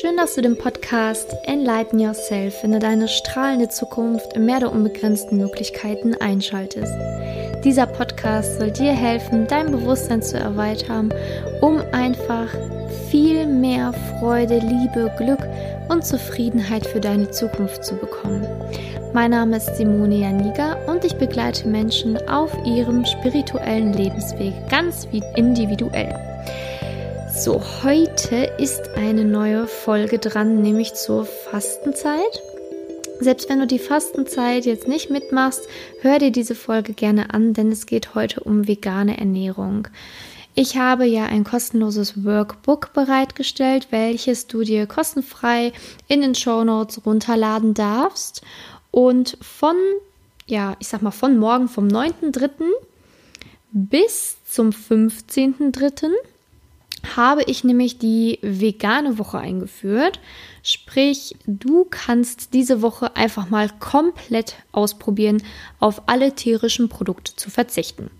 [0.00, 5.38] Schön, dass du den Podcast Enlighten Yourself in deine strahlende Zukunft im Meer der unbegrenzten
[5.38, 6.92] Möglichkeiten einschaltest.
[7.64, 11.12] Dieser Podcast soll dir helfen, dein Bewusstsein zu erweitern,
[11.62, 12.46] um einfach
[13.10, 15.44] viel mehr Freude, Liebe, Glück
[15.88, 18.46] und Zufriedenheit für deine Zukunft zu bekommen.
[19.12, 26.27] Mein Name ist Simone Janiga und ich begleite Menschen auf ihrem spirituellen Lebensweg ganz individuell.
[27.38, 32.42] So, heute ist eine neue Folge dran, nämlich zur Fastenzeit.
[33.20, 35.68] Selbst wenn du die Fastenzeit jetzt nicht mitmachst,
[36.00, 39.86] hör dir diese Folge gerne an, denn es geht heute um vegane Ernährung.
[40.56, 45.72] Ich habe ja ein kostenloses Workbook bereitgestellt, welches du dir kostenfrei
[46.08, 48.42] in den Show Notes runterladen darfst.
[48.90, 49.76] Und von,
[50.46, 52.50] ja, ich sag mal, von morgen vom 9.3.
[53.70, 56.10] bis zum 15.3.
[57.16, 60.20] habe ich nämlich die vegane Woche eingeführt.
[60.62, 65.42] Sprich, du kannst diese Woche einfach mal komplett ausprobieren,
[65.78, 68.10] auf alle tierischen Produkte zu verzichten.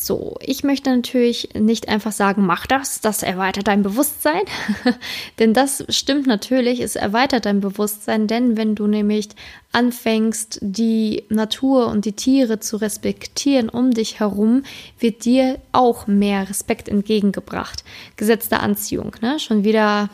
[0.00, 4.42] So, ich möchte natürlich nicht einfach sagen, mach das, das erweitert dein Bewusstsein,
[5.40, 9.30] denn das stimmt natürlich, es erweitert dein Bewusstsein, denn wenn du nämlich
[9.72, 14.62] anfängst, die Natur und die Tiere zu respektieren um dich herum,
[15.00, 17.82] wird dir auch mehr Respekt entgegengebracht.
[18.16, 19.40] Gesetz der Anziehung, ne?
[19.40, 20.10] Schon wieder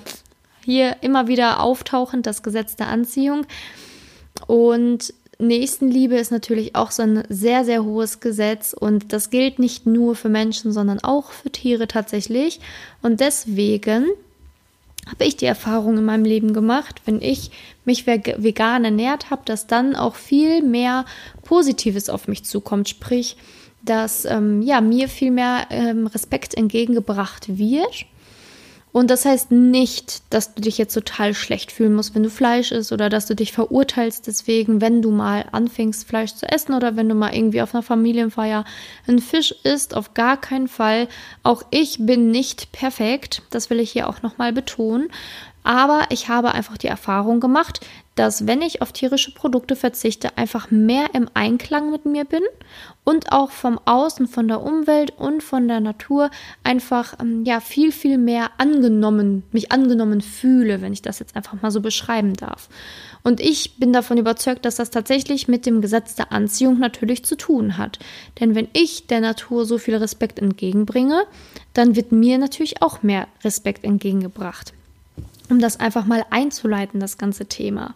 [0.64, 3.44] hier immer wieder auftauchend das Gesetz der Anziehung
[4.46, 9.86] und Nächstenliebe ist natürlich auch so ein sehr, sehr hohes Gesetz und das gilt nicht
[9.86, 12.60] nur für Menschen, sondern auch für Tiere tatsächlich.
[13.02, 14.06] Und deswegen
[15.06, 17.50] habe ich die Erfahrung in meinem Leben gemacht, wenn ich
[17.84, 21.04] mich vegan ernährt habe, dass dann auch viel mehr
[21.42, 22.88] Positives auf mich zukommt.
[22.88, 23.36] Sprich,
[23.82, 28.06] dass ähm, ja, mir viel mehr ähm, Respekt entgegengebracht wird
[28.94, 32.70] und das heißt nicht, dass du dich jetzt total schlecht fühlen musst, wenn du Fleisch
[32.70, 36.94] isst oder dass du dich verurteilst deswegen, wenn du mal anfängst, Fleisch zu essen oder
[36.94, 38.64] wenn du mal irgendwie auf einer Familienfeier
[39.08, 39.96] einen Fisch isst.
[39.96, 41.08] Auf gar keinen Fall.
[41.42, 43.42] Auch ich bin nicht perfekt.
[43.50, 45.08] Das will ich hier auch nochmal betonen.
[45.64, 47.80] Aber ich habe einfach die Erfahrung gemacht,
[48.14, 52.42] dass wenn ich auf tierische Produkte verzichte, einfach mehr im Einklang mit mir bin
[53.02, 56.30] und auch vom Außen, von der Umwelt und von der Natur
[56.62, 61.60] einfach ähm, ja viel viel mehr angenommen, mich angenommen fühle, wenn ich das jetzt einfach
[61.60, 62.68] mal so beschreiben darf.
[63.22, 67.36] Und ich bin davon überzeugt, dass das tatsächlich mit dem Gesetz der Anziehung natürlich zu
[67.36, 67.98] tun hat.
[68.38, 71.24] Denn wenn ich der Natur so viel Respekt entgegenbringe,
[71.72, 74.74] dann wird mir natürlich auch mehr Respekt entgegengebracht
[75.50, 77.94] um das einfach mal einzuleiten, das ganze Thema.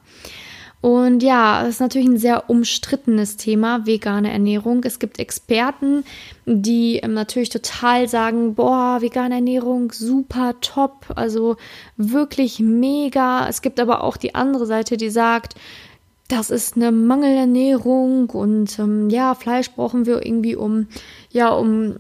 [0.81, 4.85] Und ja, es ist natürlich ein sehr umstrittenes Thema, vegane Ernährung.
[4.85, 6.05] Es gibt Experten,
[6.47, 11.57] die ähm, natürlich total sagen, boah, vegane Ernährung, super top, also
[11.97, 13.49] wirklich mega.
[13.49, 15.57] Es gibt aber auch die andere Seite, die sagt,
[16.29, 20.87] das ist eine Mangelernährung und ähm, ja, Fleisch brauchen wir irgendwie um,
[21.31, 21.97] ja, um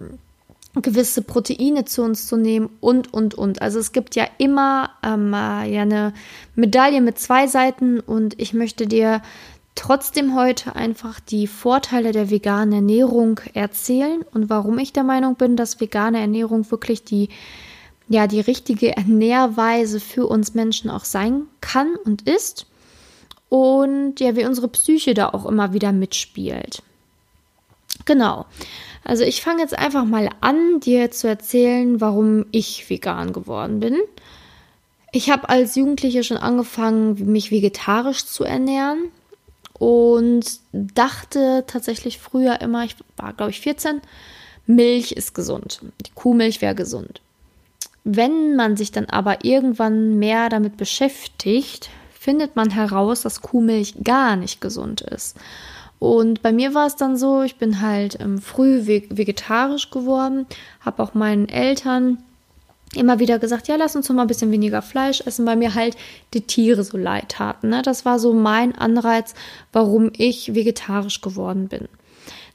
[0.82, 3.62] gewisse Proteine zu uns zu nehmen und, und, und.
[3.62, 6.12] Also es gibt ja immer ähm, äh, ja eine
[6.54, 9.22] Medaille mit zwei Seiten und ich möchte dir
[9.74, 15.56] trotzdem heute einfach die Vorteile der veganen Ernährung erzählen und warum ich der Meinung bin,
[15.56, 17.28] dass vegane Ernährung wirklich die
[18.08, 22.66] ja die richtige Ernährweise für uns Menschen auch sein kann und ist
[23.48, 26.82] und ja wie unsere Psyche da auch immer wieder mitspielt.
[28.04, 28.46] Genau.
[29.08, 33.96] Also ich fange jetzt einfach mal an, dir zu erzählen, warum ich vegan geworden bin.
[35.12, 39.04] Ich habe als Jugendliche schon angefangen, mich vegetarisch zu ernähren
[39.78, 44.02] und dachte tatsächlich früher immer, ich war glaube ich 14,
[44.66, 45.80] Milch ist gesund.
[46.06, 47.22] Die Kuhmilch wäre gesund.
[48.04, 54.36] Wenn man sich dann aber irgendwann mehr damit beschäftigt, findet man heraus, dass Kuhmilch gar
[54.36, 55.38] nicht gesund ist.
[55.98, 60.46] Und bei mir war es dann so, ich bin halt ähm, früh vegetarisch geworden,
[60.80, 62.18] habe auch meinen Eltern
[62.94, 65.74] immer wieder gesagt, ja, lass uns doch mal ein bisschen weniger Fleisch essen, weil mir
[65.74, 65.96] halt
[66.34, 67.68] die Tiere so leid taten.
[67.68, 67.82] Ne?
[67.82, 69.34] Das war so mein Anreiz,
[69.72, 71.88] warum ich vegetarisch geworden bin.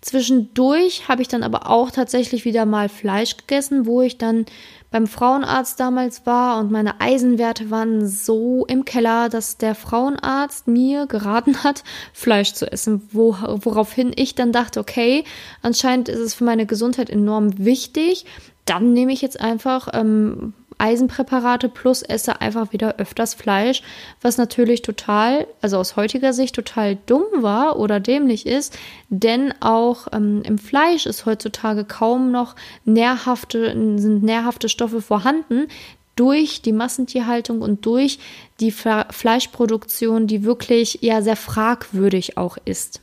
[0.04, 4.46] Zwischendurch habe ich dann aber auch tatsächlich wieder mal Fleisch gegessen, wo ich dann
[4.92, 11.08] beim Frauenarzt damals war und meine Eisenwerte waren so im Keller, dass der Frauenarzt mir
[11.08, 15.24] geraten hat, Fleisch zu essen, wo, woraufhin ich dann dachte, okay,
[15.62, 18.26] anscheinend ist es für meine Gesundheit enorm wichtig,
[18.66, 23.82] dann nehme ich jetzt einfach ähm, Eisenpräparate plus esse einfach wieder öfters Fleisch,
[24.22, 28.78] was natürlich total, also aus heutiger Sicht total dumm war oder dämlich ist,
[29.10, 32.56] denn auch ähm, im Fleisch ist heutzutage kaum noch
[32.86, 35.68] nährhafte, sind nährhafte Stoffe vorhanden,
[36.16, 38.20] durch die Massentierhaltung und durch
[38.60, 43.02] die Fleischproduktion, die wirklich ja sehr fragwürdig auch ist.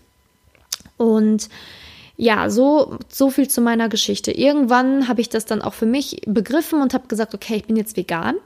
[0.96, 1.48] Und
[2.20, 4.30] ja, so, so viel zu meiner Geschichte.
[4.30, 7.76] Irgendwann habe ich das dann auch für mich begriffen und habe gesagt, okay, ich bin
[7.76, 8.36] jetzt vegan.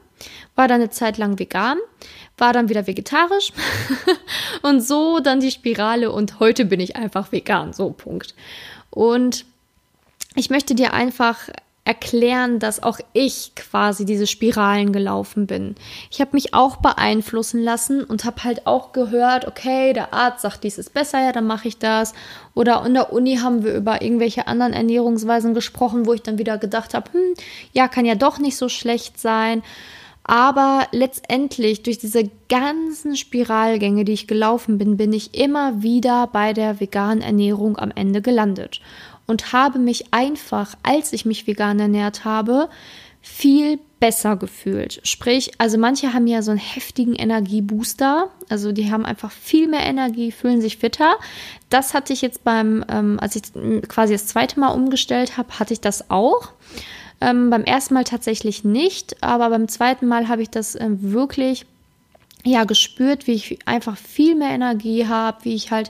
[0.55, 1.77] War dann eine Zeit lang vegan,
[2.37, 3.51] war dann wieder vegetarisch
[4.61, 7.73] und so dann die Spirale und heute bin ich einfach vegan.
[7.73, 8.33] So, Punkt.
[8.91, 9.43] Und
[10.35, 11.49] ich möchte dir einfach
[11.85, 15.75] erklären, dass auch ich quasi diese Spiralen gelaufen bin.
[16.09, 20.63] Ich habe mich auch beeinflussen lassen und habe halt auch gehört, okay, der Arzt sagt,
[20.63, 22.13] dies ist besser, ja, dann mache ich das.
[22.55, 26.57] Oder in der Uni haben wir über irgendwelche anderen Ernährungsweisen gesprochen, wo ich dann wieder
[26.57, 27.35] gedacht habe, hm,
[27.71, 29.61] ja, kann ja doch nicht so schlecht sein.
[30.23, 36.51] Aber letztendlich durch diese ganzen Spiralgänge, die ich gelaufen bin, bin ich immer wieder bei
[36.51, 38.81] der veganen Ernährung am Ende gelandet
[39.27, 42.69] und habe mich einfach, als ich mich vegan ernährt habe,
[43.21, 44.99] viel besser gefühlt.
[45.03, 49.83] Sprich, also manche haben ja so einen heftigen Energiebooster, also die haben einfach viel mehr
[49.83, 51.15] Energie, fühlen sich fitter.
[51.69, 53.43] Das hatte ich jetzt beim, ähm, als ich
[53.87, 56.51] quasi das zweite Mal umgestellt habe, hatte ich das auch.
[57.19, 61.65] Ähm, beim ersten Mal tatsächlich nicht, aber beim zweiten Mal habe ich das ähm, wirklich
[62.43, 65.89] ja gespürt, wie ich einfach viel mehr Energie habe, wie ich halt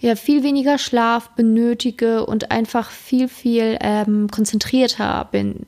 [0.00, 5.66] ja viel weniger Schlaf benötige und einfach viel, viel ähm, konzentrierter bin.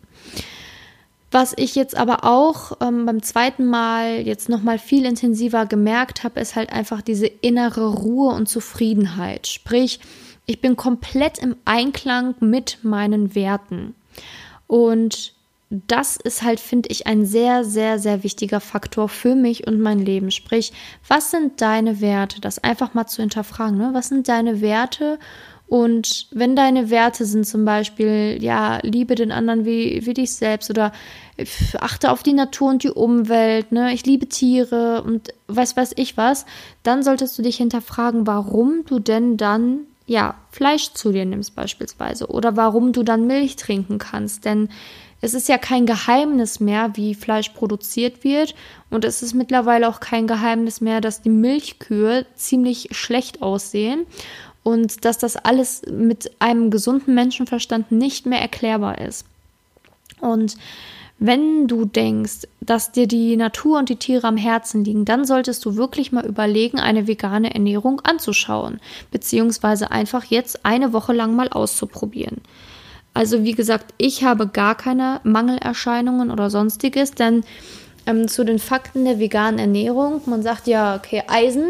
[1.30, 6.40] Was ich jetzt aber auch ähm, beim zweiten Mal jetzt nochmal viel intensiver gemerkt habe,
[6.40, 9.46] ist halt einfach diese innere Ruhe und Zufriedenheit.
[9.46, 10.00] Sprich,
[10.44, 13.94] ich bin komplett im Einklang mit meinen Werten.
[14.66, 15.32] Und
[15.72, 20.00] das ist halt, finde ich, ein sehr, sehr, sehr wichtiger Faktor für mich und mein
[20.00, 20.30] Leben.
[20.30, 20.72] Sprich,
[21.08, 22.42] was sind deine Werte?
[22.42, 23.78] Das einfach mal zu hinterfragen.
[23.78, 23.90] Ne?
[23.94, 25.18] Was sind deine Werte?
[25.68, 30.68] Und wenn deine Werte sind zum Beispiel, ja, liebe den anderen wie, wie dich selbst
[30.68, 30.92] oder
[31.80, 36.18] achte auf die Natur und die Umwelt, ne, ich liebe Tiere und weiß weiß ich
[36.18, 36.44] was,
[36.82, 42.26] dann solltest du dich hinterfragen, warum du denn dann ja Fleisch zu dir nimmst beispielsweise
[42.26, 44.68] oder warum du dann Milch trinken kannst, denn
[45.22, 48.54] es ist ja kein Geheimnis mehr, wie Fleisch produziert wird.
[48.90, 54.04] Und es ist mittlerweile auch kein Geheimnis mehr, dass die Milchkühe ziemlich schlecht aussehen.
[54.64, 59.24] Und dass das alles mit einem gesunden Menschenverstand nicht mehr erklärbar ist.
[60.20, 60.56] Und
[61.20, 65.64] wenn du denkst, dass dir die Natur und die Tiere am Herzen liegen, dann solltest
[65.64, 68.80] du wirklich mal überlegen, eine vegane Ernährung anzuschauen,
[69.12, 72.40] beziehungsweise einfach jetzt eine Woche lang mal auszuprobieren.
[73.14, 77.44] Also wie gesagt, ich habe gar keine Mangelerscheinungen oder sonstiges, denn
[78.06, 81.66] ähm, zu den Fakten der veganen Ernährung, man sagt ja, okay, Eisen,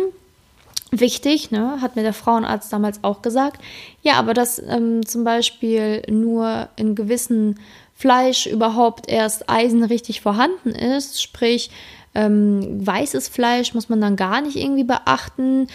[0.90, 3.60] wichtig, ne, hat mir der Frauenarzt damals auch gesagt.
[4.02, 7.58] Ja, aber dass ähm, zum Beispiel nur in gewissen
[7.94, 11.70] Fleisch überhaupt erst Eisen richtig vorhanden ist, sprich
[12.14, 15.68] ähm, weißes Fleisch muss man dann gar nicht irgendwie beachten.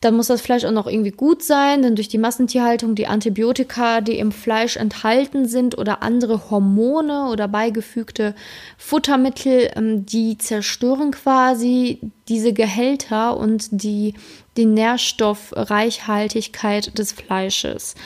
[0.00, 4.00] Dann muss das Fleisch auch noch irgendwie gut sein, denn durch die Massentierhaltung die Antibiotika,
[4.00, 8.36] die im Fleisch enthalten sind oder andere Hormone oder beigefügte
[8.76, 11.98] Futtermittel, ähm, die zerstören quasi
[12.28, 14.14] diese Gehälter und die,
[14.56, 17.96] die Nährstoffreichhaltigkeit des Fleisches.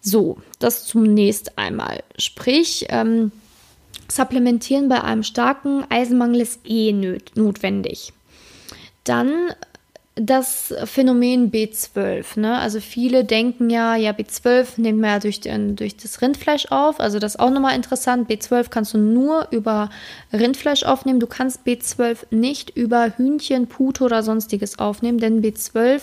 [0.00, 2.04] So, das zunächst einmal.
[2.16, 3.32] Sprich, ähm,
[4.10, 6.92] Supplementieren bei einem starken Eisenmangel ist eh
[7.34, 8.12] notwendig.
[9.04, 9.50] Dann
[10.20, 12.38] das Phänomen B12.
[12.38, 12.58] Ne?
[12.58, 17.00] Also viele denken ja, ja, B12 nehmen wir ja durch, durch das Rindfleisch auf.
[17.00, 18.30] Also das ist auch nochmal interessant.
[18.30, 19.88] B12 kannst du nur über
[20.32, 21.20] Rindfleisch aufnehmen.
[21.20, 26.02] Du kannst B12 nicht über Hühnchen, Pute oder sonstiges aufnehmen, denn B12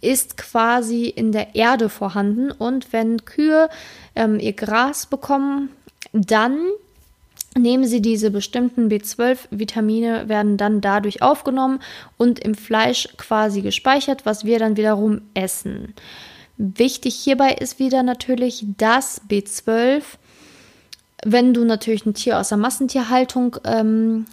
[0.00, 2.50] ist quasi in der Erde vorhanden.
[2.50, 3.68] Und wenn Kühe
[4.16, 5.70] ähm, ihr Gras bekommen,
[6.12, 6.58] dann
[7.56, 11.80] nehmen sie diese bestimmten B12-Vitamine, werden dann dadurch aufgenommen
[12.16, 15.94] und im Fleisch quasi gespeichert, was wir dann wiederum essen.
[16.56, 20.02] Wichtig hierbei ist wieder natürlich, dass B12,
[21.24, 24.26] wenn du natürlich ein Tier aus der Massentierhaltung, ähm,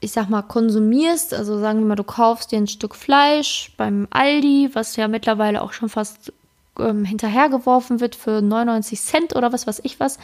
[0.00, 4.06] ich sag mal, konsumierst, also sagen wir mal, du kaufst dir ein Stück Fleisch beim
[4.10, 6.32] Aldi, was ja mittlerweile auch schon fast
[6.78, 10.18] ähm, hinterhergeworfen wird für 99 Cent oder was weiß ich was,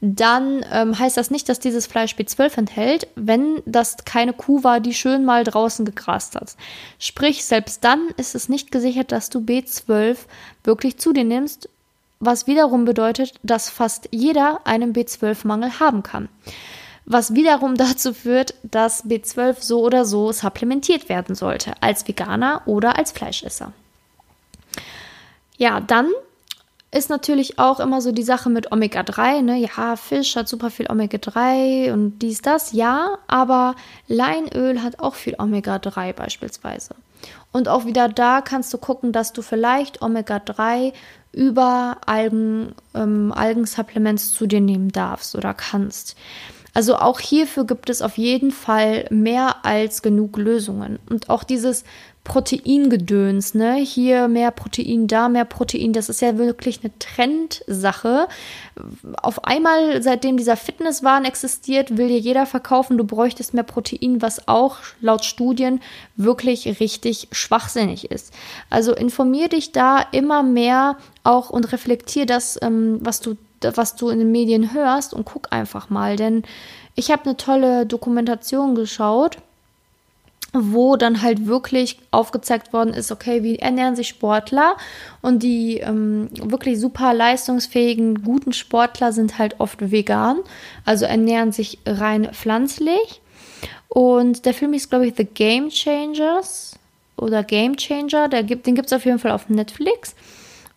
[0.00, 4.80] dann ähm, heißt das nicht, dass dieses Fleisch B12 enthält, wenn das keine Kuh war,
[4.80, 6.56] die schön mal draußen gegrast hat.
[6.98, 10.16] Sprich, selbst dann ist es nicht gesichert, dass du B12
[10.64, 11.68] wirklich zu dir nimmst,
[12.18, 16.30] was wiederum bedeutet, dass fast jeder einen B12-Mangel haben kann.
[17.04, 22.96] Was wiederum dazu führt, dass B12 so oder so supplementiert werden sollte, als Veganer oder
[22.96, 23.72] als Fleischesser.
[25.58, 26.08] Ja, dann
[26.92, 29.56] ist natürlich auch immer so die Sache mit Omega-3, ne?
[29.58, 33.76] Ja, Fisch hat super viel Omega-3 und dies, das, ja, aber
[34.08, 36.94] Leinöl hat auch viel Omega-3 beispielsweise.
[37.52, 40.92] Und auch wieder da kannst du gucken, dass du vielleicht Omega-3
[41.32, 46.16] über Algen, ähm, Algensupplements zu dir nehmen darfst oder kannst.
[46.72, 50.98] Also auch hierfür gibt es auf jeden Fall mehr als genug Lösungen.
[51.08, 51.84] Und auch dieses
[52.24, 53.76] Proteingedöns, ne?
[53.76, 58.28] Hier mehr Protein, da mehr Protein, das ist ja wirklich eine Trendsache.
[59.22, 64.48] Auf einmal, seitdem dieser Fitnesswahn existiert, will dir jeder verkaufen, du bräuchtest mehr Protein, was
[64.48, 65.80] auch laut Studien
[66.16, 68.34] wirklich richtig schwachsinnig ist.
[68.68, 74.08] Also informier dich da immer mehr auch und reflektier das, ähm, was du was du
[74.08, 76.44] in den Medien hörst und guck einfach mal, denn
[76.94, 79.36] ich habe eine tolle Dokumentation geschaut
[80.52, 84.76] wo dann halt wirklich aufgezeigt worden ist, okay, wie ernähren sich Sportler
[85.22, 90.38] und die ähm, wirklich super leistungsfähigen, guten Sportler sind halt oft vegan,
[90.84, 93.20] also ernähren sich rein pflanzlich.
[93.88, 96.78] Und der Film ist, glaube ich, The Game Changers
[97.16, 100.14] oder Game Changer, der gibt, den gibt es auf jeden Fall auf Netflix.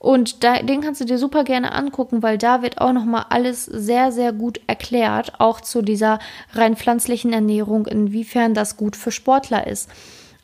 [0.04, 3.64] Und da, den kannst du dir super gerne angucken, weil da wird auch nochmal alles
[3.64, 6.20] sehr, sehr gut erklärt, auch zu dieser
[6.52, 9.90] rein pflanzlichen Ernährung, inwiefern das gut für Sportler ist.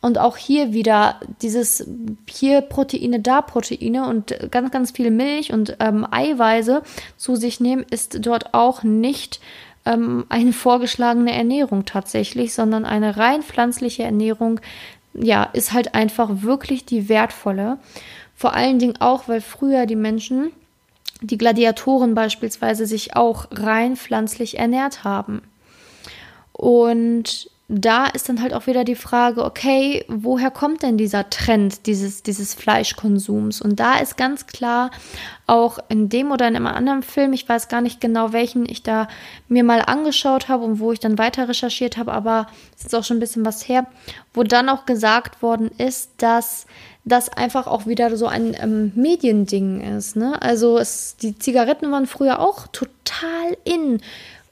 [0.02, 1.86] Und auch hier wieder dieses
[2.30, 6.82] hier Proteine, da Proteine und ganz, ganz viel Milch und ähm, Eiweiße
[7.18, 9.42] zu sich nehmen, ist dort auch nicht
[9.86, 14.62] ähm, eine vorgeschlagene Ernährung tatsächlich, sondern eine rein pflanzliche Ernährung,
[15.14, 17.78] ja, ist halt einfach wirklich die wertvolle.
[18.40, 20.54] Vor allen Dingen auch, weil früher die Menschen,
[21.20, 25.42] die Gladiatoren beispielsweise, sich auch rein pflanzlich ernährt haben.
[26.54, 31.86] Und da ist dann halt auch wieder die Frage, okay, woher kommt denn dieser Trend
[31.86, 33.62] dieses, dieses Fleischkonsums?
[33.62, 34.90] Und da ist ganz klar
[35.46, 38.84] auch in dem oder in einem anderen Film, ich weiß gar nicht genau, welchen ich
[38.84, 39.10] da
[39.50, 43.04] mir mal angeschaut habe und wo ich dann weiter recherchiert habe, aber es ist auch
[43.04, 43.86] schon ein bisschen was her,
[44.34, 46.68] wo dann auch gesagt worden ist, dass
[47.10, 50.16] das einfach auch wieder so ein ähm, Mediending ist.
[50.16, 50.42] Ne?
[50.42, 54.02] Also es, die Zigaretten waren früher auch total in.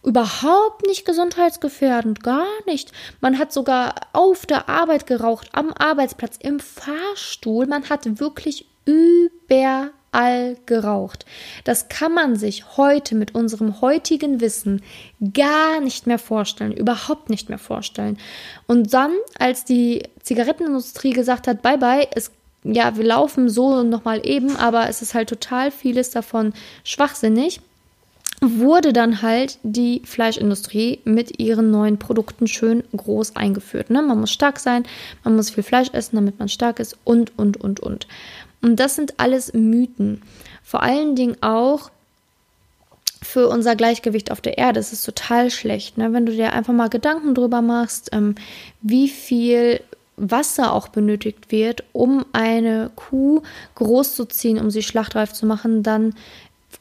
[0.04, 2.92] Überhaupt nicht gesundheitsgefährdend, gar nicht.
[3.20, 7.66] Man hat sogar auf der Arbeit geraucht, am Arbeitsplatz, im Fahrstuhl.
[7.68, 11.26] Man hat wirklich überall geraucht.
[11.66, 14.82] Das kann man sich heute mit unserem heutigen Wissen
[15.34, 18.18] gar nicht mehr vorstellen, überhaupt nicht mehr vorstellen.
[18.66, 22.32] Und dann, als die Zigarettenindustrie gesagt hat, bye bye, es
[22.64, 27.62] ja, wir laufen so nochmal eben, aber es ist halt total vieles davon schwachsinnig
[28.42, 33.90] wurde dann halt die Fleischindustrie mit ihren neuen Produkten schön groß eingeführt.
[33.90, 34.02] Ne?
[34.02, 34.84] Man muss stark sein,
[35.24, 38.08] man muss viel Fleisch essen, damit man stark ist und, und, und, und.
[38.62, 40.22] Und das sind alles Mythen.
[40.64, 41.90] Vor allen Dingen auch
[43.24, 44.80] für unser Gleichgewicht auf der Erde.
[44.80, 46.14] Es ist total schlecht, ne?
[46.14, 48.36] wenn du dir einfach mal Gedanken drüber machst, ähm,
[48.82, 49.82] wie viel
[50.18, 53.44] Wasser auch benötigt wird, um eine Kuh
[53.76, 56.16] großzuziehen, um sie schlachtreif zu machen, dann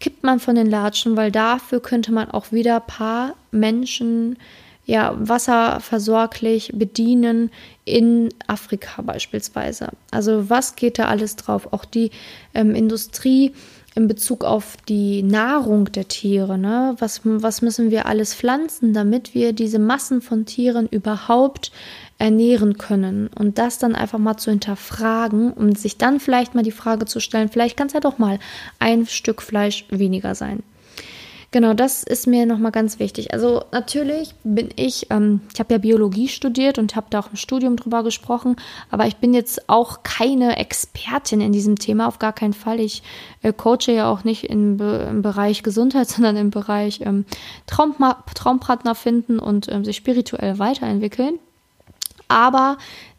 [0.00, 4.36] kippt man von den Latschen, weil dafür könnte man auch wieder ein paar Menschen
[4.84, 7.50] ja wasserversorglich bedienen
[7.84, 9.90] in Afrika beispielsweise.
[10.10, 11.72] Also was geht da alles drauf?
[11.72, 12.10] Auch die
[12.54, 13.52] ähm, Industrie
[13.96, 16.58] in Bezug auf die Nahrung der Tiere.
[16.58, 16.94] Ne?
[16.98, 21.72] Was, was müssen wir alles pflanzen, damit wir diese Massen von Tieren überhaupt
[22.18, 26.70] ernähren können und das dann einfach mal zu hinterfragen und sich dann vielleicht mal die
[26.70, 28.38] Frage zu stellen, vielleicht kann es ja doch mal
[28.78, 30.62] ein Stück Fleisch weniger sein.
[31.52, 33.32] Genau, das ist mir nochmal ganz wichtig.
[33.32, 37.36] Also natürlich bin ich, ähm, ich habe ja Biologie studiert und habe da auch im
[37.36, 38.56] Studium drüber gesprochen,
[38.90, 42.80] aber ich bin jetzt auch keine Expertin in diesem Thema, auf gar keinen Fall.
[42.80, 43.02] Ich
[43.42, 47.24] äh, coache ja auch nicht im, im, Bereich Gesundheit, sondern im Bereich ähm,
[47.66, 47.94] Traum,
[48.34, 51.38] Traumpartner finden und ähm, sich spirituell weiterentwickeln.
[52.28, 52.78] Aber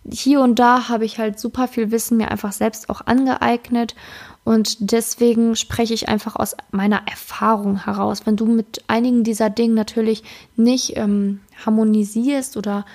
[0.09, 3.95] hier und da habe ich halt super viel Wissen mir einfach selbst auch angeeignet.
[4.43, 8.25] Und deswegen spreche ich einfach aus meiner Erfahrung heraus.
[8.25, 10.23] Wenn du mit einigen dieser Dinge natürlich
[10.55, 12.85] nicht ähm, harmonisierst oder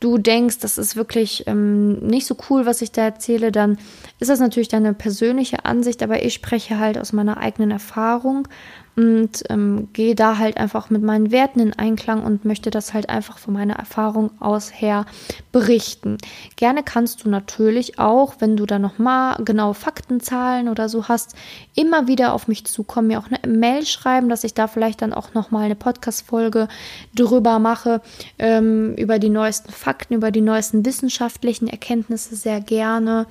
[0.00, 3.78] du denkst, das ist wirklich ähm, nicht so cool, was ich da erzähle, dann
[4.18, 8.48] ist das natürlich deine persönliche Ansicht, aber ich spreche halt aus meiner eigenen Erfahrung
[8.96, 13.10] und ähm, gehe da halt einfach mit meinen Werten in Einklang und möchte das halt
[13.10, 15.04] einfach von meiner Erfahrung aus her
[15.52, 16.16] berichten.
[16.56, 21.34] Gerne kannst du natürlich auch, wenn du da nochmal genau Faktenzahlen oder so hast,
[21.74, 25.12] immer wieder auf mich zukommen, mir auch eine Mail schreiben, dass ich da vielleicht dann
[25.12, 26.68] auch nochmal eine Podcast-Folge
[27.14, 28.00] drüber mache,
[28.38, 33.26] ähm, über die neuesten Fakten, über die neuesten wissenschaftlichen Erkenntnisse sehr gerne.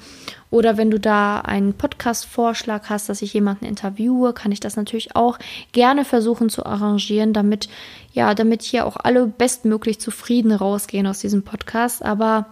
[0.55, 5.13] Oder wenn du da einen Podcast-Vorschlag hast, dass ich jemanden interviewe, kann ich das natürlich
[5.13, 5.37] auch
[5.73, 7.67] gerne versuchen zu arrangieren, damit,
[8.13, 12.05] ja, damit hier auch alle bestmöglich zufrieden rausgehen aus diesem Podcast.
[12.05, 12.45] Aber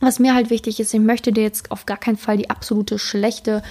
[0.00, 3.00] was mir halt wichtig ist, ich möchte dir jetzt auf gar keinen Fall die absolute
[3.00, 3.64] schlechte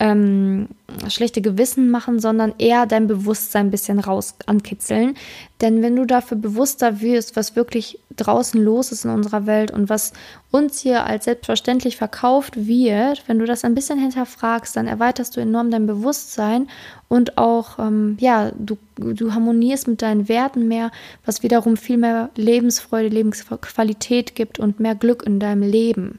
[0.00, 0.68] ähm,
[1.08, 5.14] schlechte Gewissen machen, sondern eher dein Bewusstsein ein bisschen raus ankitzeln.
[5.60, 9.88] Denn wenn du dafür bewusster wirst, was wirklich draußen los ist in unserer Welt und
[9.88, 10.12] was
[10.50, 15.40] uns hier als selbstverständlich verkauft wird, wenn du das ein bisschen hinterfragst, dann erweiterst du
[15.40, 16.68] enorm dein Bewusstsein
[17.08, 20.90] und auch, ähm, ja, du, du harmonierst mit deinen Werten mehr,
[21.24, 26.18] was wiederum viel mehr Lebensfreude, Lebensqualität gibt und mehr Glück in deinem Leben.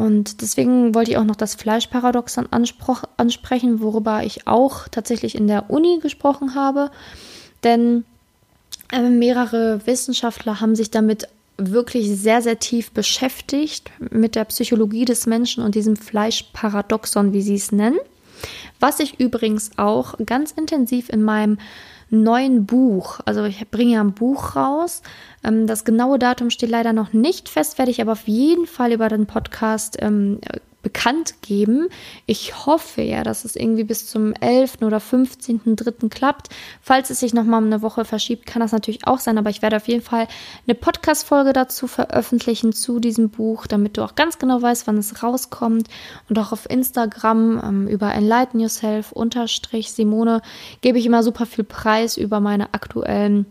[0.00, 5.68] Und deswegen wollte ich auch noch das Fleischparadoxon ansprechen, worüber ich auch tatsächlich in der
[5.68, 6.90] Uni gesprochen habe.
[7.64, 8.06] Denn
[8.90, 11.28] äh, mehrere Wissenschaftler haben sich damit
[11.58, 17.56] wirklich sehr, sehr tief beschäftigt mit der Psychologie des Menschen und diesem Fleischparadoxon, wie sie
[17.56, 17.98] es nennen.
[18.78, 21.58] Was ich übrigens auch ganz intensiv in meinem
[22.10, 23.20] neuen Buch.
[23.24, 25.02] Also ich bringe ja ein Buch raus.
[25.42, 28.92] Ähm, das genaue Datum steht leider noch nicht fest, werde ich aber auf jeden Fall
[28.92, 30.40] über den Podcast ähm,
[30.82, 31.88] bekannt geben.
[32.26, 34.82] Ich hoffe ja, dass es irgendwie bis zum 11.
[34.82, 36.08] oder 15.3.
[36.08, 36.48] klappt.
[36.80, 39.76] Falls es sich nochmal eine Woche verschiebt, kann das natürlich auch sein, aber ich werde
[39.76, 40.26] auf jeden Fall
[40.66, 45.22] eine Podcast-Folge dazu veröffentlichen zu diesem Buch, damit du auch ganz genau weißt, wann es
[45.22, 45.88] rauskommt.
[46.28, 49.12] Und auch auf Instagram ähm, über Enlighten Yourself
[49.82, 50.42] Simone
[50.80, 53.46] gebe ich immer super viel Preis über meine aktuellen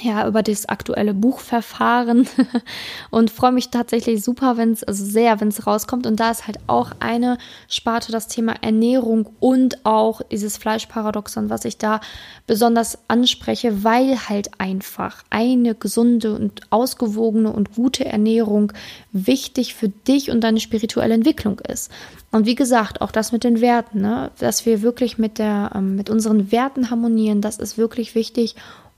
[0.00, 2.28] ja, über das aktuelle Buchverfahren
[3.10, 6.06] und freue mich tatsächlich super, wenn es, also sehr, wenn es rauskommt.
[6.06, 7.38] Und da ist halt auch eine
[7.68, 12.00] Sparte das Thema Ernährung und auch dieses Fleischparadoxon, was ich da
[12.46, 18.72] besonders anspreche, weil halt einfach eine gesunde und ausgewogene und gute Ernährung
[19.12, 21.90] wichtig für dich und deine spirituelle Entwicklung ist.
[22.32, 24.30] Und wie gesagt, auch das mit den Werten, ne?
[24.38, 28.56] dass wir wirklich mit, der, ähm, mit unseren Werten harmonieren, das ist wirklich wichtig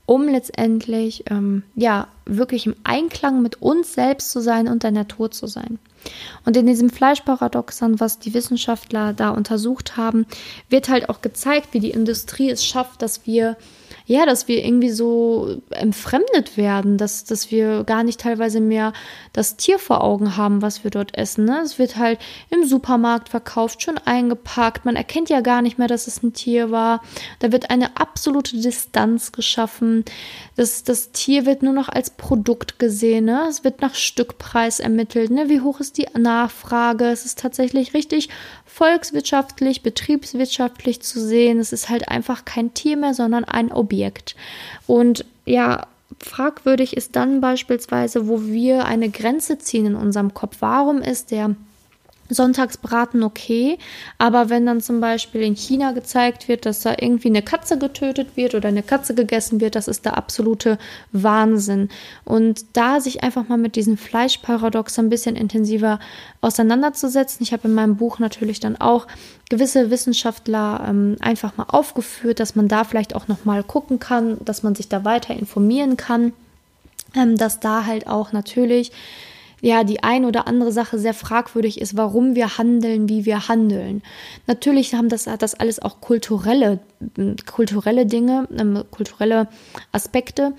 [0.09, 5.29] um letztendlich ähm, ja wirklich im Einklang mit uns selbst zu sein und der Natur
[5.29, 5.77] zu sein.
[6.45, 10.25] Und in diesem Fleischparadoxon, was die Wissenschaftler da untersucht haben,
[10.67, 13.55] wird halt auch gezeigt, wie die Industrie es schafft, dass wir
[14.09, 18.91] ja, dass wir irgendwie so entfremdet werden, dass, dass wir gar nicht teilweise mehr
[19.33, 21.45] das Tier vor Augen haben, was wir dort essen.
[21.45, 21.61] Ne?
[21.63, 22.17] Es wird halt
[22.49, 24.83] im Supermarkt verkauft, schon eingepackt.
[24.83, 27.03] Man erkennt ja gar nicht mehr, dass es ein Tier war.
[27.37, 30.03] Da wird eine absolute Distanz geschaffen.
[30.55, 33.25] Das, das Tier wird nur noch als Produkt gesehen.
[33.25, 33.45] Ne?
[33.47, 35.29] Es wird nach Stückpreis ermittelt.
[35.29, 35.49] Ne?
[35.49, 37.05] Wie hoch ist die Nachfrage?
[37.05, 38.29] Es ist tatsächlich richtig
[38.79, 41.59] volkswirtschaftlich, betriebswirtschaftlich zu sehen.
[41.59, 44.37] Es ist halt einfach kein Tier mehr, sondern ein Objekt.
[44.87, 45.85] Und ja,
[46.21, 50.57] fragwürdig ist dann beispielsweise, wo wir eine Grenze ziehen in unserem Kopf.
[50.61, 51.55] Warum ist der
[52.29, 53.77] Sonntagsbraten okay,
[54.17, 58.35] aber wenn dann zum Beispiel in China gezeigt wird, dass da irgendwie eine Katze getötet
[58.35, 60.77] wird oder eine Katze gegessen wird, das ist der absolute
[61.11, 61.89] Wahnsinn.
[62.25, 65.99] Und da sich einfach mal mit diesem Fleischparadox ein bisschen intensiver
[66.41, 67.43] auseinanderzusetzen.
[67.43, 69.07] Ich habe in meinem Buch natürlich dann auch
[69.49, 74.37] gewisse Wissenschaftler ähm, einfach mal aufgeführt, dass man da vielleicht auch noch mal gucken kann,
[74.45, 76.33] dass man sich da weiter informieren kann,
[77.15, 78.91] ähm, dass da halt auch natürlich
[79.61, 84.01] ja die ein oder andere Sache sehr fragwürdig ist, warum wir handeln, wie wir handeln.
[84.47, 86.79] Natürlich haben das, hat das alles auch kulturelle,
[87.45, 89.47] kulturelle Dinge, ähm, kulturelle
[89.91, 90.53] Aspekte.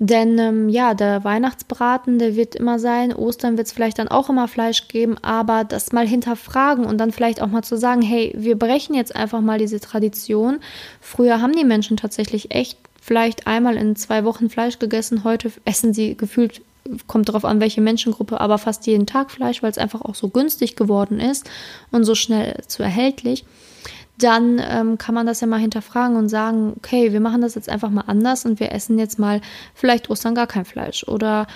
[0.00, 4.28] Denn ähm, ja, der Weihnachtsbraten, der wird immer sein, Ostern wird es vielleicht dann auch
[4.30, 8.32] immer Fleisch geben, aber das mal hinterfragen und dann vielleicht auch mal zu sagen, hey,
[8.36, 10.60] wir brechen jetzt einfach mal diese Tradition.
[11.00, 15.94] Früher haben die Menschen tatsächlich echt vielleicht einmal in zwei Wochen Fleisch gegessen, heute essen
[15.94, 16.60] sie gefühlt
[17.06, 20.28] kommt darauf an, welche Menschengruppe, aber fast jeden Tag Fleisch, weil es einfach auch so
[20.28, 21.48] günstig geworden ist
[21.90, 23.44] und so schnell zu erhältlich,
[24.18, 27.68] dann ähm, kann man das ja mal hinterfragen und sagen, okay, wir machen das jetzt
[27.68, 29.40] einfach mal anders und wir essen jetzt mal
[29.74, 31.46] vielleicht Ostern gar kein Fleisch oder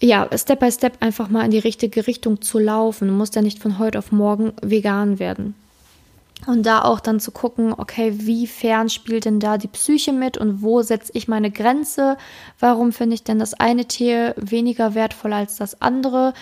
[0.00, 3.08] ja, Step by Step einfach mal in die richtige Richtung zu laufen.
[3.08, 5.54] Du musst ja nicht von heute auf morgen vegan werden.
[6.44, 10.36] Und da auch dann zu gucken, okay, wie fern spielt denn da die Psyche mit
[10.36, 12.18] und wo setze ich meine Grenze?
[12.60, 16.34] Warum finde ich denn das eine Tier weniger wertvoll als das andere?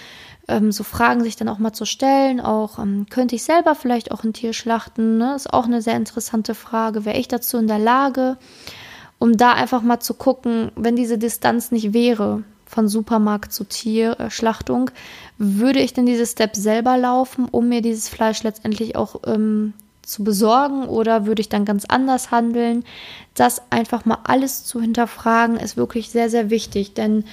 [0.47, 2.41] Ähm, so Fragen sich dann auch mal zu stellen.
[2.41, 5.17] Auch ähm, könnte ich selber vielleicht auch ein Tier schlachten?
[5.17, 5.37] Ne?
[5.37, 7.07] Ist auch eine sehr interessante Frage.
[7.07, 8.37] Wäre ich dazu in der Lage?
[9.19, 14.91] Um da einfach mal zu gucken, wenn diese Distanz nicht wäre, von Supermarkt zu Tierschlachtung,
[15.39, 19.73] würde ich denn diese Step selber laufen, um mir dieses Fleisch letztendlich auch ähm,
[20.07, 22.85] zu besorgen oder würde ich dann ganz anders handeln?
[23.35, 27.25] Das einfach mal alles zu hinterfragen ist wirklich sehr, sehr wichtig, denn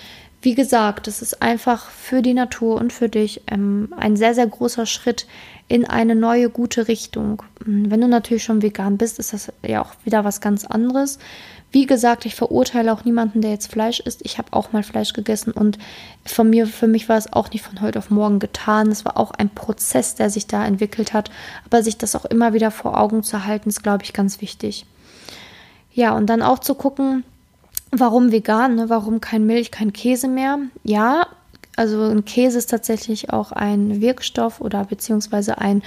[0.41, 4.47] wie gesagt, es ist einfach für die Natur und für dich ähm, ein sehr, sehr
[4.47, 5.27] großer Schritt
[5.67, 7.43] in eine neue, gute Richtung.
[7.59, 11.19] Wenn du natürlich schon vegan bist, ist das ja auch wieder was ganz anderes.
[11.71, 14.21] Wie gesagt, ich verurteile auch niemanden, der jetzt Fleisch isst.
[14.23, 15.77] Ich habe auch mal Fleisch gegessen und
[16.25, 18.89] von mir, für mich war es auch nicht von heute auf morgen getan.
[18.89, 21.31] Es war auch ein Prozess, der sich da entwickelt hat.
[21.65, 24.85] Aber sich das auch immer wieder vor Augen zu halten, ist, glaube ich, ganz wichtig.
[25.93, 27.23] Ja, und dann auch zu gucken,
[27.91, 28.89] warum vegan, ne?
[28.89, 30.59] warum kein Milch, kein Käse mehr.
[30.83, 31.27] Ja,
[31.77, 35.83] also ein Käse ist tatsächlich auch ein Wirkstoff oder beziehungsweise ein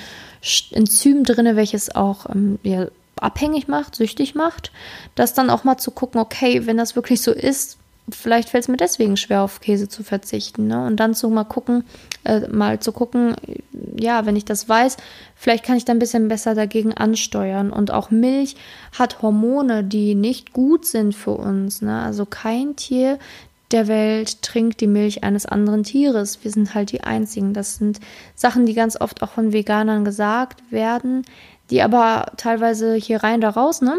[0.73, 2.87] Enzym drin, welches auch ähm, ja,
[3.21, 4.73] abhängig macht, süchtig macht,
[5.15, 7.79] das dann auch mal zu gucken, okay, wenn das wirklich so ist,
[8.11, 10.67] vielleicht fällt es mir deswegen schwer, auf Käse zu verzichten.
[10.67, 10.87] Ne?
[10.87, 11.85] Und dann zu mal gucken,
[12.25, 13.35] äh, mal zu gucken,
[13.99, 14.97] ja, wenn ich das weiß,
[15.35, 17.71] vielleicht kann ich da ein bisschen besser dagegen ansteuern.
[17.71, 18.57] Und auch Milch
[18.93, 21.81] hat Hormone, die nicht gut sind für uns.
[21.81, 22.03] Ne?
[22.03, 23.19] Also kein Tier
[23.71, 26.45] der Welt trinkt die Milch eines anderen Tieres.
[26.45, 27.55] Wir sind halt die Einzigen.
[27.55, 27.99] Das sind
[28.35, 31.25] Sachen, die ganz oft auch von Veganern gesagt werden
[31.71, 33.99] die aber teilweise hier rein, da raus, ne?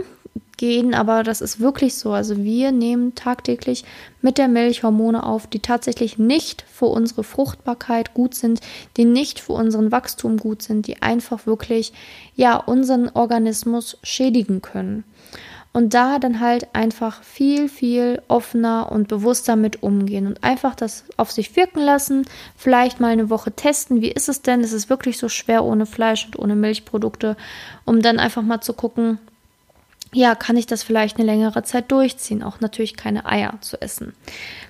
[0.58, 2.14] Gehen, aber das ist wirklich so.
[2.14, 3.84] Also wir nehmen tagtäglich
[4.22, 8.62] mit der Milch Hormone auf, die tatsächlich nicht für unsere Fruchtbarkeit gut sind,
[8.96, 11.92] die nicht für unseren Wachstum gut sind, die einfach wirklich
[12.38, 15.04] ja unseren Organismus schädigen können
[15.76, 21.04] und da dann halt einfach viel, viel offener und bewusster mit umgehen und einfach das
[21.18, 24.90] auf sich wirken lassen, vielleicht mal eine Woche testen, wie ist es denn, ist es
[24.90, 27.36] wirklich so schwer ohne Fleisch und ohne Milchprodukte,
[27.84, 29.20] um dann einfach mal zu gucken,
[30.16, 34.14] ja, kann ich das vielleicht eine längere Zeit durchziehen, auch natürlich keine Eier zu essen.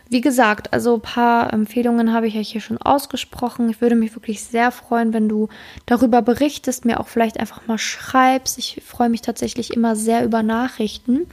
[0.09, 3.69] Wie gesagt, also ein paar Empfehlungen habe ich euch hier schon ausgesprochen.
[3.69, 5.49] Ich würde mich wirklich sehr freuen, wenn du
[5.85, 8.57] darüber berichtest, mir auch vielleicht einfach mal schreibst.
[8.57, 11.27] Ich freue mich tatsächlich immer sehr über Nachrichten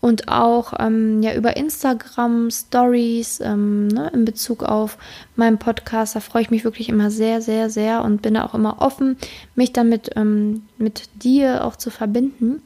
[0.00, 4.98] und auch ähm, ja über Instagram Stories ähm, ne, in Bezug auf
[5.34, 6.14] meinen Podcast.
[6.14, 9.16] Da freue ich mich wirklich immer sehr, sehr, sehr und bin da auch immer offen,
[9.56, 12.62] mich damit ähm, mit dir auch zu verbinden.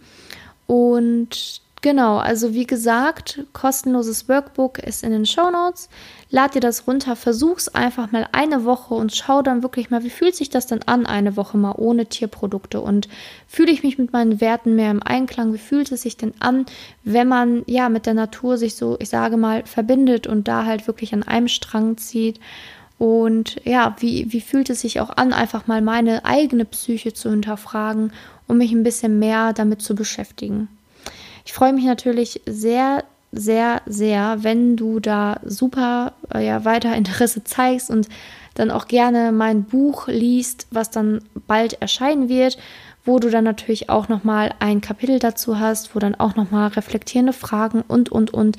[0.73, 5.89] Und Genau, also wie gesagt, kostenloses Workbook ist in den Show Notes.
[6.31, 10.11] Lad dir das runter, versuch's einfach mal eine Woche und schau dann wirklich mal, wie
[10.11, 13.09] fühlt sich das denn an, eine Woche mal ohne Tierprodukte und
[13.49, 15.53] fühle ich mich mit meinen Werten mehr im Einklang?
[15.53, 16.67] Wie fühlt es sich denn an,
[17.03, 20.87] wenn man ja mit der Natur sich so, ich sage mal, verbindet und da halt
[20.87, 22.39] wirklich an einem Strang zieht?
[22.97, 27.31] Und ja, wie, wie fühlt es sich auch an, einfach mal meine eigene Psyche zu
[27.31, 28.13] hinterfragen,
[28.53, 30.69] um mich ein bisschen mehr damit zu beschäftigen?
[31.45, 37.43] Ich freue mich natürlich sehr, sehr, sehr, wenn du da super äh, ja, weiter Interesse
[37.43, 38.09] zeigst und
[38.55, 42.59] dann auch gerne mein Buch liest, was dann bald erscheinen wird,
[43.07, 47.33] wo du dann natürlich auch nochmal ein Kapitel dazu hast, wo dann auch nochmal reflektierende
[47.33, 48.59] Fragen und, und, und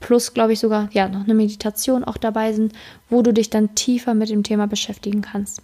[0.00, 2.74] plus, glaube ich, sogar, ja, noch eine Meditation auch dabei sind,
[3.08, 5.62] wo du dich dann tiefer mit dem Thema beschäftigen kannst.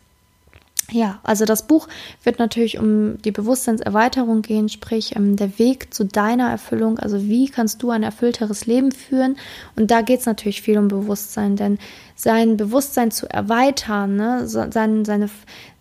[0.91, 1.87] Ja, also das Buch
[2.23, 6.99] wird natürlich um die Bewusstseinserweiterung gehen, sprich ähm, der Weg zu deiner Erfüllung.
[6.99, 9.37] Also wie kannst du ein erfüllteres Leben führen?
[9.77, 11.79] Und da geht es natürlich viel um Bewusstsein, denn
[12.15, 15.29] sein Bewusstsein zu erweitern, ne, sein, seine,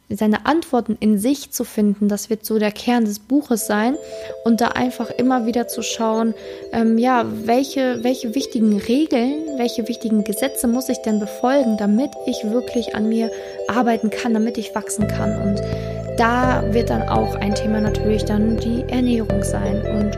[0.10, 3.96] seine Antworten in sich zu finden, das wird so der Kern des Buches sein.
[4.46, 6.34] Und da einfach immer wieder zu schauen,
[6.72, 12.44] ähm, ja, welche, welche wichtigen Regeln, welche wichtigen Gesetze muss ich denn befolgen, damit ich
[12.46, 13.30] wirklich an mir
[13.68, 15.42] arbeiten kann, damit ich wachsen kann.
[15.42, 15.62] Und
[16.18, 19.82] da wird dann auch ein Thema natürlich dann die Ernährung sein.
[19.82, 20.18] Und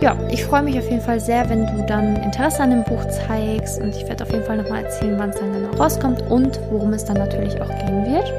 [0.00, 3.04] ja, ich freue mich auf jeden Fall sehr, wenn du dann Interesse an dem Buch
[3.26, 3.80] zeigst.
[3.80, 6.92] Und ich werde auf jeden Fall nochmal erzählen, wann es dann genau rauskommt und worum
[6.94, 8.32] es dann natürlich auch gehen wird.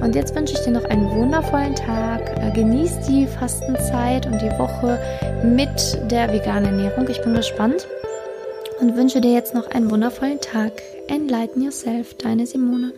[0.00, 2.36] Und jetzt wünsche ich dir noch einen wundervollen Tag.
[2.40, 4.98] Äh, genieß die Fastenzeit und die Woche
[5.42, 7.08] mit der veganen Ernährung.
[7.08, 7.86] Ich bin gespannt
[8.80, 10.72] und wünsche dir jetzt noch einen wundervollen Tag.
[11.08, 12.92] Enlighten yourself, deine Simone.